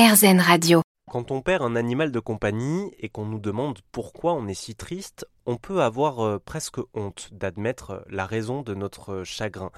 RZN 0.00 0.40
Radio. 0.40 0.80
Quand 1.10 1.30
on 1.30 1.42
perd 1.42 1.62
un 1.62 1.76
animal 1.76 2.10
de 2.10 2.20
compagnie 2.20 2.90
et 3.00 3.10
qu'on 3.10 3.26
nous 3.26 3.38
demande 3.38 3.80
pourquoi 3.92 4.32
on 4.32 4.46
est 4.46 4.54
si 4.54 4.74
triste, 4.74 5.26
on 5.44 5.58
peut 5.58 5.82
avoir 5.82 6.20
euh, 6.20 6.38
presque 6.42 6.78
honte 6.94 7.28
d'admettre 7.32 8.02
la 8.08 8.24
raison 8.24 8.62
de 8.62 8.72
notre 8.72 9.24
chagrin. 9.24 9.70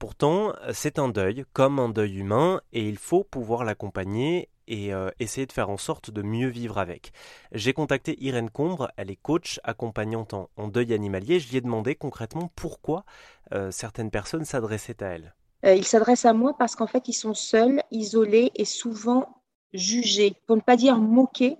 Pourtant, 0.00 0.52
c'est 0.72 0.98
un 0.98 1.08
deuil, 1.08 1.44
comme 1.52 1.78
un 1.78 1.90
deuil 1.90 2.18
humain, 2.18 2.60
et 2.72 2.88
il 2.88 2.98
faut 2.98 3.22
pouvoir 3.22 3.62
l'accompagner 3.62 4.48
et 4.66 4.92
euh, 4.92 5.10
essayer 5.20 5.46
de 5.46 5.52
faire 5.52 5.70
en 5.70 5.76
sorte 5.76 6.10
de 6.10 6.22
mieux 6.22 6.48
vivre 6.48 6.78
avec. 6.78 7.12
J'ai 7.52 7.72
contacté 7.72 8.16
Irène 8.20 8.50
Combre, 8.50 8.90
elle 8.96 9.12
est 9.12 9.16
coach 9.16 9.60
accompagnante 9.62 10.34
en, 10.34 10.48
deuil 10.66 10.92
animalier. 10.92 11.38
Je 11.38 11.48
lui 11.50 11.58
ai 11.58 11.60
demandé 11.60 11.94
concrètement 11.94 12.50
pourquoi 12.56 13.04
euh, 13.52 13.70
certaines 13.70 14.10
personnes 14.10 14.44
s'adressaient 14.44 15.04
à 15.04 15.10
elle. 15.10 15.34
ils 15.62 15.86
s'adressent 15.86 16.24
à 16.24 16.32
moi 16.32 16.56
parce 16.58 16.74
qu'en 16.74 16.88
fait, 16.88 17.06
ils 17.06 17.12
sont 17.12 17.34
seuls, 17.34 17.80
isolés 17.92 18.50
et 18.56 18.64
souvent 18.64 19.38
juger, 19.72 20.34
pour 20.46 20.56
ne 20.56 20.60
pas 20.60 20.76
dire 20.76 20.96
moquer, 20.96 21.58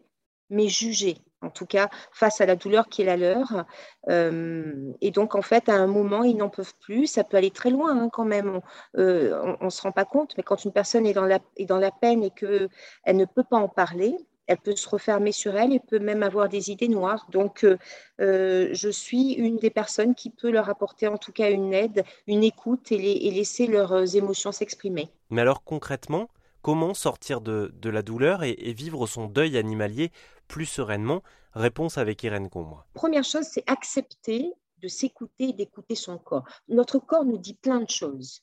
mais 0.51 0.69
juger, 0.69 1.17
en 1.41 1.51
tout 1.51 1.67
cas 1.67 1.89
face 2.13 2.41
à 2.41 2.47
la 2.47 2.57
douleur 2.57 2.89
qui 2.89 3.03
est 3.03 3.07
la 3.07 3.17
leur. 3.17 3.65
Euh, 4.09 4.93
et 5.01 5.11
donc, 5.11 5.35
en 5.35 5.43
fait, 5.43 5.69
à 5.69 5.75
un 5.75 5.87
moment, 5.87 6.25
ils 6.25 6.37
n'en 6.37 6.51
peuvent 6.51 6.75
plus. 6.81 7.07
Ça 7.07 7.25
peut 7.25 7.37
aller 7.37 7.51
très 7.51 7.71
loin 7.71 7.97
hein, 7.97 8.09
quand 8.13 8.25
même. 8.25 8.61
On 8.95 9.57
ne 9.65 9.71
se 9.71 9.83
rend 9.83 9.93
pas 9.93 10.05
compte, 10.05 10.35
mais 10.37 10.43
quand 10.43 10.65
une 10.65 10.73
personne 10.73 11.07
est 11.07 11.15
dans 11.15 11.27
la, 11.27 11.41
est 11.57 11.67
dans 11.67 11.79
la 11.79 11.91
peine 11.91 12.23
et 12.23 12.31
qu'elle 12.31 12.69
ne 13.07 13.25
peut 13.25 13.45
pas 13.45 13.59
en 13.59 13.69
parler, 13.69 14.17
elle 14.47 14.59
peut 14.59 14.77
se 14.77 14.89
refermer 14.89 15.33
sur 15.33 15.57
elle 15.57 15.73
et 15.73 15.81
peut 15.81 15.99
même 15.99 16.23
avoir 16.23 16.49
des 16.49 16.71
idées 16.71 16.89
noires. 16.89 17.27
Donc, 17.31 17.65
euh, 17.65 17.79
euh, 18.21 18.69
je 18.73 18.89
suis 18.89 19.33
une 19.33 19.57
des 19.57 19.71
personnes 19.71 20.15
qui 20.15 20.31
peut 20.31 20.51
leur 20.51 20.69
apporter 20.69 21.07
en 21.07 21.17
tout 21.17 21.33
cas 21.33 21.51
une 21.51 21.73
aide, 21.73 22.05
une 22.27 22.45
écoute 22.45 22.93
et 22.93 23.31
laisser 23.31 23.67
leurs 23.67 24.17
émotions 24.17 24.53
s'exprimer. 24.53 25.11
Mais 25.31 25.41
alors 25.41 25.65
concrètement, 25.65 26.29
Comment 26.63 26.95
sortir 26.95 27.41
de, 27.41 27.73
la 27.89 28.03
douleur 28.03 28.45
et, 28.45 28.73
vivre 28.73 29.09
son 29.09 29.27
deuil 29.27 29.57
animalier 29.57 30.13
plus 30.47 30.67
sereinement 30.67 31.23
Réponse 31.55 31.99
avec 31.99 32.23
Irène 32.23 32.49
Combre. 32.49 32.87
Première 32.95 33.25
chose, 33.25 33.47
c'est 33.51 33.69
accepter 33.69 34.53
de 34.79 34.89
s'écouter 34.89 35.49
et 35.49 35.53
d'écouter 35.53 35.97
son 35.97 36.19
corps. 36.19 36.45
Notre 36.69 37.01
corps 37.01 37.25
nous 37.25 37.39
dit 37.39 37.55
plein 37.55 37.81
de 37.81 37.91
choses. 37.91 38.43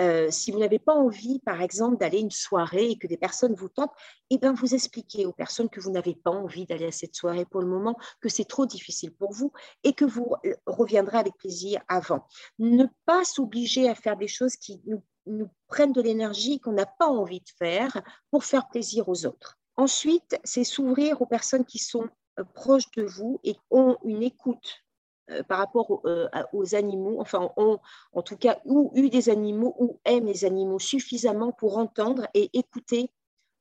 Euh, 0.00 0.28
si 0.30 0.50
vous 0.50 0.58
n'avez 0.58 0.78
pas 0.78 0.94
envie, 0.94 1.38
par 1.40 1.62
exemple, 1.62 1.98
d'aller 1.98 2.18
une 2.20 2.30
soirée 2.30 2.90
et 2.90 2.98
que 2.98 3.06
des 3.06 3.16
personnes 3.16 3.54
vous 3.54 3.68
tentent, 3.68 3.94
eh 4.30 4.38
bien, 4.38 4.52
vous 4.52 4.74
expliquez 4.74 5.24
aux 5.24 5.32
personnes 5.32 5.68
que 5.68 5.80
vous 5.80 5.90
n'avez 5.90 6.14
pas 6.14 6.30
envie 6.30 6.66
d'aller 6.66 6.86
à 6.86 6.92
cette 6.92 7.14
soirée 7.14 7.44
pour 7.44 7.60
le 7.60 7.68
moment, 7.68 7.96
que 8.20 8.28
c'est 8.28 8.44
trop 8.44 8.66
difficile 8.66 9.12
pour 9.14 9.32
vous 9.32 9.52
et 9.84 9.92
que 9.92 10.04
vous 10.04 10.34
euh, 10.44 10.54
reviendrez 10.66 11.18
avec 11.18 11.36
plaisir 11.36 11.80
avant. 11.88 12.26
Ne 12.58 12.86
pas 13.06 13.24
s'obliger 13.24 13.88
à 13.88 13.94
faire 13.94 14.16
des 14.16 14.28
choses 14.28 14.56
qui 14.56 14.80
nous 14.86 15.02
nous 15.26 15.48
prennent 15.68 15.92
de 15.92 16.00
l'énergie 16.02 16.60
qu'on 16.60 16.72
n'a 16.72 16.86
pas 16.86 17.08
envie 17.08 17.40
de 17.40 17.50
faire 17.58 18.02
pour 18.30 18.44
faire 18.44 18.68
plaisir 18.68 19.08
aux 19.08 19.26
autres. 19.26 19.58
Ensuite, 19.76 20.38
c'est 20.44 20.64
s'ouvrir 20.64 21.20
aux 21.20 21.26
personnes 21.26 21.64
qui 21.64 21.78
sont 21.78 22.08
euh, 22.38 22.44
proches 22.54 22.90
de 22.96 23.02
vous 23.02 23.40
et 23.44 23.56
ont 23.70 23.98
une 24.04 24.22
écoute 24.22 24.84
euh, 25.30 25.42
par 25.42 25.58
rapport 25.58 26.00
euh, 26.06 26.28
aux, 26.52 26.74
animaux, 26.74 27.20
enfin 27.20 27.50
ont 27.56 27.78
en 28.12 28.22
tout 28.22 28.36
cas 28.36 28.60
ou 28.64 28.92
eu 28.94 29.10
des 29.10 29.28
animaux 29.28 29.74
ou 29.78 30.00
aiment 30.04 30.26
les 30.26 30.44
animaux 30.44 30.78
suffisamment 30.78 31.52
pour 31.52 31.78
entendre 31.78 32.26
et 32.32 32.50
écouter 32.52 33.10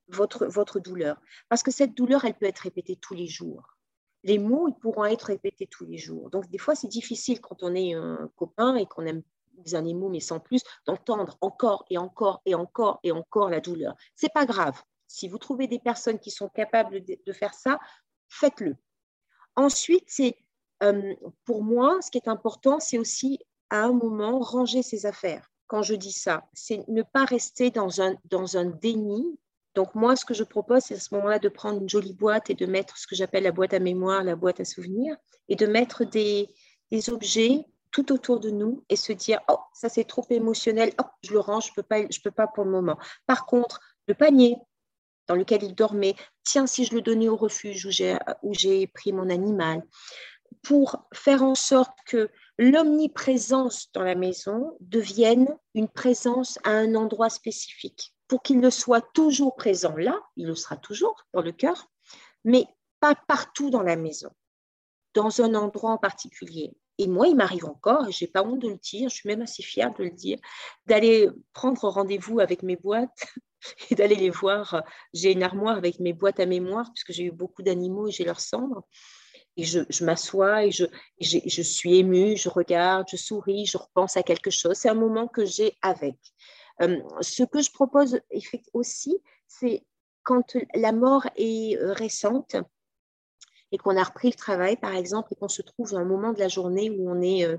votre, 0.08 0.46
votre 0.46 0.80
douleur. 0.80 1.20
Parce 1.50 1.64
que 1.64 1.72
cette 1.72 1.96
douleur, 1.96 2.24
elle 2.26 2.36
peut 2.36 2.46
être 2.46 2.60
répétée 2.60 2.96
tous 2.96 3.16
les 3.16 3.28
jours. 3.28 3.76
Les 4.24 4.40
mots, 4.40 4.68
ils 4.68 4.76
pourront 4.76 5.06
être 5.06 5.24
répétés 5.24 5.68
tous 5.68 5.86
les 5.86 5.98
jours. 5.98 6.30
Donc, 6.30 6.50
des 6.50 6.58
fois, 6.58 6.76
c'est 6.76 6.88
difficile 6.88 7.42
quand 7.42 7.62
on 7.62 7.76
est 7.76 7.94
un 7.94 8.30
copain 8.36 8.76
et 8.76 8.86
qu'on 8.86 9.06
aime 9.06 9.22
des 9.58 9.76
animaux, 9.76 10.10
mais 10.10 10.20
sans 10.20 10.40
plus, 10.40 10.64
d'entendre 10.86 11.38
encore 11.42 11.86
et 11.90 11.98
encore 11.98 12.42
et 12.46 12.56
encore 12.56 13.00
et 13.04 13.12
encore 13.12 13.50
la 13.50 13.60
douleur. 13.60 13.96
C'est 14.16 14.34
pas 14.34 14.46
grave. 14.46 14.82
Si 15.08 15.28
vous 15.28 15.38
trouvez 15.38 15.68
des 15.68 15.80
personnes 15.80 16.20
qui 16.20 16.32
sont 16.32 16.50
capables 16.50 17.04
de, 17.06 17.34
faire 17.34 17.54
ça, 17.54 17.80
faites-le. 18.28 18.76
Ensuite, 19.56 20.06
c'est 20.08 20.38
euh, 20.84 21.14
pour 21.46 21.64
moi, 21.64 22.02
ce 22.02 22.12
qui 22.12 22.18
est 22.18 22.28
important, 22.28 22.80
c'est 22.80 22.98
aussi 22.98 23.40
à 23.70 23.84
un 23.84 23.94
moment 23.94 24.40
ranger 24.40 24.84
ses 24.84 25.06
affaires. 25.06 25.50
Quand 25.68 25.82
je 25.82 25.96
dis 25.96 26.12
ça, 26.12 26.48
c'est 26.54 26.88
ne 26.88 27.02
pas 27.02 27.26
rester 27.26 27.72
dans 27.72 28.02
un, 28.02 28.16
dans 28.26 28.58
un 28.58 28.66
déni. 28.66 29.40
Donc 29.74 29.96
moi, 29.96 30.16
ce 30.16 30.26
que 30.26 30.34
je 30.34 30.44
propose, 30.44 30.84
c'est 30.84 30.96
à 30.96 31.00
ce 31.00 31.14
moment-là 31.16 31.40
de 31.40 31.50
prendre 31.50 31.82
une 31.82 31.90
jolie 31.90 32.14
boîte 32.14 32.50
et 32.50 32.54
de 32.54 32.66
mettre 32.66 32.98
ce 32.98 33.08
que 33.08 33.16
j'appelle 33.16 33.44
la 33.44 33.52
boîte 33.52 33.74
à 33.74 33.80
mémoire, 33.80 34.24
la 34.24 34.36
boîte 34.36 34.60
à 34.60 34.66
souvenirs, 34.66 35.16
et 35.50 35.56
de 35.56 35.66
mettre 35.66 36.06
des, 36.06 36.50
des 36.92 37.10
objets 37.10 37.66
tout 37.96 38.12
autour 38.12 38.42
de 38.42 38.50
nous 38.50 38.84
et 38.90 38.98
se 38.98 39.14
dire 39.14 39.40
oh 39.50 39.58
ça 39.74 39.88
c'est 39.88 40.04
trop 40.04 40.26
émotionnel. 40.30 40.92
Oh 41.00 41.06
je 41.24 41.32
le 41.32 41.40
range 41.40 41.68
je 41.68 41.82
peux 41.82 42.08
peux 42.24 42.32
pas 42.32 42.46
pour 42.46 42.66
le 42.66 42.72
moment. 42.72 42.98
Par 43.26 43.46
contre 43.46 43.80
le 44.10 44.14
panier 44.14 44.58
dans 45.28 45.36
lequel 45.36 45.64
il 45.64 45.76
dormait 45.76 46.16
tiens 46.44 46.68
si 46.68 46.84
je 46.84 46.94
le 46.94 47.02
donnais 47.02 47.30
au 47.30 47.38
refuge 47.38 47.86
où 47.86 47.92
j'ai 47.92 48.18
où 48.44 48.54
j'ai 48.54 48.88
pris 48.88 49.14
mon 49.14 49.30
animal 49.30 49.82
pour 50.62 51.08
faire 51.14 51.42
en 51.42 51.56
sorte 51.56 51.98
que 52.06 52.30
l'omniprésence 52.58 53.90
dans 53.94 54.04
la 54.04 54.16
maison 54.16 54.76
devienne 54.82 55.48
une 55.74 55.88
présence 55.88 56.60
à 56.66 56.72
un 56.72 56.96
endroit 56.96 57.30
spécifique. 57.30 58.14
Pour 58.28 58.42
qu'il 58.42 58.60
ne 58.60 58.70
soit 58.70 59.08
toujours 59.14 59.56
présent 59.56 59.96
là 59.96 60.22
il 60.36 60.48
le 60.48 60.56
sera 60.56 60.76
toujours 60.76 61.16
dans 61.32 61.42
le 61.42 61.54
cœur 61.54 61.90
mais 62.44 62.68
pas 63.00 63.16
partout 63.16 63.70
dans 63.70 63.84
la 63.84 63.96
maison. 63.96 64.32
Dans 65.14 65.40
un 65.40 65.56
endroit 65.56 65.92
en 65.92 65.98
particulier 65.98 66.74
et 66.98 67.08
moi, 67.08 67.28
il 67.28 67.36
m'arrive 67.36 67.66
encore, 67.66 68.08
et 68.08 68.12
je 68.12 68.24
n'ai 68.24 68.32
pas 68.32 68.44
honte 68.44 68.60
de 68.60 68.70
le 68.70 68.78
dire, 68.78 69.10
je 69.10 69.16
suis 69.16 69.28
même 69.28 69.42
assez 69.42 69.64
fière 69.64 69.94
de 69.94 70.04
le 70.04 70.12
dire, 70.12 70.38
d'aller 70.86 71.30
prendre 71.54 71.88
rendez-vous 71.90 72.40
avec 72.40 72.64
mes 72.64 72.76
boîtes 72.76 73.26
et 73.90 73.96
d'aller 73.96 74.16
les 74.16 74.30
voir. 74.30 74.84
J'ai 75.14 75.32
une 75.32 75.44
armoire 75.44 75.78
avec 75.78 76.00
mes 76.00 76.14
boîtes 76.14 76.40
à 76.40 76.46
mémoire, 76.46 76.92
puisque 76.94 77.12
j'ai 77.12 77.26
eu 77.26 77.32
beaucoup 77.32 77.64
d'animaux 77.64 78.08
et 78.08 78.12
j'ai 78.12 78.24
leurs 78.24 78.40
cendres. 78.40 78.84
Et 79.58 79.64
je, 79.64 80.04
m'assois 80.04 80.66
et 80.66 80.72
je, 80.72 80.84
je, 81.22 81.62
suis 81.62 81.98
émue, 81.98 82.36
je 82.36 82.50
regarde, 82.50 83.08
je 83.10 83.16
souris, 83.16 83.66
je 83.66 83.78
repense 83.78 84.18
à 84.18 84.24
quelque 84.24 84.52
chose. 84.52 84.76
C'est 84.76 84.90
un 84.90 84.96
moment 84.96 85.28
que 85.28 85.46
j'ai 85.46 85.78
avec. 85.82 86.18
Euh, 86.82 87.00
ce 87.22 87.44
que 87.44 87.62
je 87.62 87.72
propose 87.72 88.20
aussi, 88.74 89.18
c'est 89.48 89.86
quand 90.24 90.58
la 90.74 90.92
mort 90.92 91.26
est 91.38 91.78
euh, 91.78 91.94
récente, 91.94 92.58
et 93.76 93.78
qu'on 93.78 93.98
a 93.98 94.04
repris 94.04 94.30
le 94.30 94.36
travail, 94.36 94.78
par 94.78 94.96
exemple, 94.96 95.34
et 95.34 95.36
qu'on 95.36 95.50
se 95.50 95.62
trouve 95.62 95.94
à 95.96 96.00
un 96.00 96.06
moment 96.06 96.32
de 96.32 96.40
la 96.40 96.48
journée 96.48 96.90
où 96.90 97.12
on 97.12 97.22
est 97.22 97.44
euh, 97.46 97.58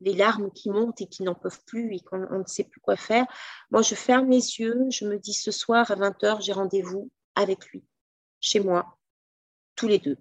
les 0.00 0.14
larmes 0.14 0.50
qui 0.52 0.70
montent 0.70 1.02
et 1.02 1.06
qui 1.06 1.22
n'en 1.22 1.34
peuvent 1.34 1.62
plus 1.66 1.94
et 1.94 2.00
qu'on 2.00 2.38
ne 2.38 2.46
sait 2.46 2.64
plus 2.64 2.80
quoi 2.80 2.96
faire, 2.96 3.26
moi, 3.70 3.82
je 3.82 3.94
ferme 3.94 4.30
les 4.30 4.58
yeux, 4.58 4.86
je 4.88 5.04
me 5.04 5.18
dis 5.18 5.34
ce 5.34 5.50
soir 5.50 5.90
à 5.90 5.96
20h, 5.96 6.40
j'ai 6.40 6.54
rendez-vous 6.54 7.10
avec 7.34 7.66
lui, 7.66 7.84
chez 8.40 8.60
moi, 8.60 8.96
tous 9.76 9.86
les 9.86 9.98
deux. 9.98 10.16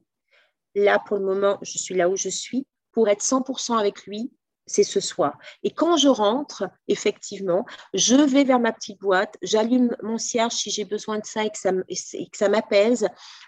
Là, 0.76 1.00
pour 1.08 1.16
le 1.16 1.24
moment, 1.24 1.58
je 1.62 1.78
suis 1.78 1.96
là 1.96 2.10
où 2.10 2.18
je 2.18 2.28
suis 2.28 2.68
pour 2.92 3.08
être 3.08 3.24
100% 3.24 3.78
avec 3.78 4.06
lui 4.08 4.34
c'est 4.70 4.84
ce 4.84 5.00
soir. 5.00 5.38
Et 5.64 5.72
quand 5.72 5.98
je 5.98 6.08
rentre, 6.08 6.64
effectivement, 6.88 7.66
je 7.94 8.16
vais 8.16 8.44
vers 8.44 8.60
ma 8.60 8.72
petite 8.72 9.00
boîte, 9.00 9.36
j'allume 9.42 9.96
mon 10.04 10.18
cierge 10.18 10.54
si 10.54 10.70
j'ai 10.70 10.86
besoin 10.86 11.20
de 11.20 11.26
ça 11.26 11.44
et 11.44 11.50
que 11.50 11.58
ça, 11.58 12.50
m'apaise. 12.50 13.08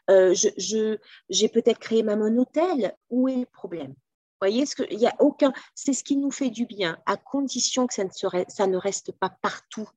Euh, 0.10 0.34
j'ai 1.30 1.50
peut-être 1.50 1.80
créé 1.80 2.04
ma 2.04 2.16
monotel. 2.16 2.96
Où 3.10 3.28
est 3.28 3.38
le 3.38 3.46
problème? 3.46 3.92
Vous 3.92 4.48
voyez, 4.48 4.66
il 4.90 5.00
y 5.00 5.08
a 5.08 5.16
aucun, 5.20 5.54
c'est 5.76 5.94
ce 5.94 6.04
qui 6.04 6.18
nous 6.18 6.31
fait 6.31 6.50
du 6.50 6.66
bien, 6.66 6.98
à 7.06 7.16
condition 7.16 7.86
que 7.86 7.94
ça 7.94 8.04
ne, 8.04 8.10
serait, 8.10 8.46
ça 8.48 8.66
ne 8.66 8.78
reste 8.78 9.12
pas 9.12 9.30
partout. 9.30 9.88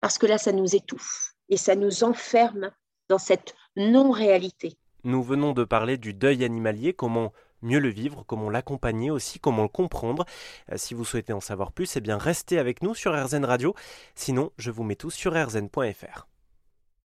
Parce 0.00 0.16
que 0.16 0.26
là, 0.26 0.38
ça 0.38 0.52
nous 0.52 0.74
étouffe 0.74 1.34
et 1.50 1.58
ça 1.58 1.74
nous 1.74 2.04
enferme 2.04 2.70
dans 3.08 3.18
cette 3.18 3.54
non-réalité. 3.76 4.78
Nous 5.02 5.22
venons 5.22 5.52
de 5.52 5.64
parler 5.64 5.98
du 5.98 6.14
deuil 6.14 6.42
animalier, 6.42 6.94
comment 6.94 7.34
mieux 7.64 7.80
le 7.80 7.88
vivre, 7.88 8.24
comment 8.26 8.50
l'accompagner 8.50 9.10
aussi, 9.10 9.40
comment 9.40 9.62
le 9.62 9.68
comprendre. 9.68 10.24
Euh, 10.72 10.76
si 10.76 10.94
vous 10.94 11.04
souhaitez 11.04 11.32
en 11.32 11.40
savoir 11.40 11.72
plus, 11.72 11.96
eh 11.96 12.00
bien 12.00 12.18
restez 12.18 12.58
avec 12.58 12.82
nous 12.82 12.94
sur 12.94 13.12
RZN 13.12 13.44
Radio. 13.44 13.74
Sinon, 14.14 14.52
je 14.58 14.70
vous 14.70 14.84
mets 14.84 14.96
tout 14.96 15.10
sur 15.10 15.32
rzn.fr. 15.32 16.33